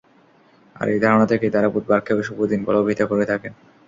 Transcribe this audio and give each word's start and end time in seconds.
আর 0.75 0.87
এই 0.89 0.99
ধারণা 0.99 1.25
থেকেই 1.31 1.53
তারা 1.55 1.67
বুধবারকে 1.69 2.11
অশুভ 2.13 2.37
দিন 2.51 2.59
বলে 2.65 2.77
অভিহিত 2.79 3.01
করে 3.11 3.25
থাকেন। 3.25 3.53